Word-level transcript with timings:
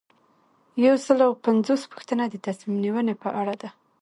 یو 0.85 0.95
سل 1.05 1.17
او 1.27 1.33
پنځوسمه 1.45 1.89
پوښتنه 1.93 2.23
د 2.27 2.35
تصمیم 2.45 2.77
نیونې 2.83 3.15
په 3.21 3.29
اړه 3.39 3.55
ده. 3.61 3.69